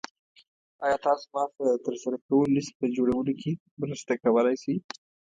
[0.85, 3.51] ایا تاسو ما سره د ترسره کولو لیست په جوړولو کې
[3.81, 4.75] مرسته کولی شئ؟